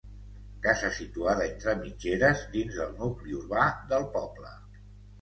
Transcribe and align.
Casa 0.63 0.89
situada 0.99 1.43
entre 1.51 1.77
mitgeres, 1.83 2.43
dins 2.57 2.81
del 2.81 2.99
nucli 3.05 3.39
urbà 3.45 3.71
del 3.97 4.13
poble. 4.21 4.61